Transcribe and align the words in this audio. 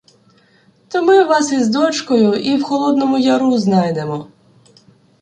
то 0.89 1.03
ми 1.03 1.23
вас 1.23 1.51
із 1.51 1.67
дочкою 1.69 2.33
і 2.33 2.57
в 2.57 2.63
Холодному 2.63 3.17
Яру 3.17 3.57
знайдемо! 3.57 4.27